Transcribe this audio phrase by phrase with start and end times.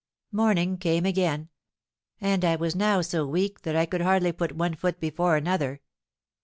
[0.31, 4.99] Morning came again—and I was now so weak that I could hardly put one foot
[4.99, 5.79] before another.